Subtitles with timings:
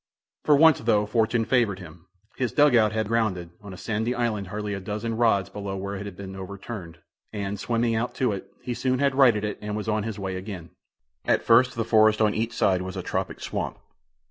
[0.45, 2.07] For once, though, fortune favored him.
[2.35, 5.93] His dug out had grounded on a sandy island hardly a dozen rods below where
[5.95, 6.97] it had been overturned,
[7.31, 10.37] and swimming out to it, he soon had righted it and was on his way
[10.37, 10.71] again.
[11.25, 13.77] At first the forest on each side was a tropic swamp.